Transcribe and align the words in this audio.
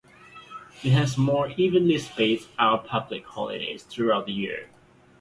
This 0.81 0.93
has 0.93 1.15
more 1.15 1.51
evenly 1.57 1.99
spaced 1.99 2.49
out 2.57 2.87
public 2.87 3.23
holidays 3.23 3.83
throughout 3.83 4.25
the 4.25 4.33
year. 4.33 4.67